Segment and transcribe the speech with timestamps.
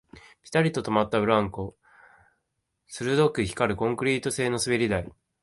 [0.41, 1.75] ピタリと止まったブランコ、
[2.87, 5.07] 鈍く光るコンクリート製の滑り台